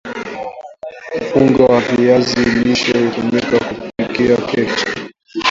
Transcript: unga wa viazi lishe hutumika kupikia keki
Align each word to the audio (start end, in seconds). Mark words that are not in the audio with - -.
unga 1.35 1.63
wa 1.65 1.79
viazi 1.81 2.45
lishe 2.45 2.97
hutumika 3.05 3.59
kupikia 3.59 4.37
keki 4.37 4.85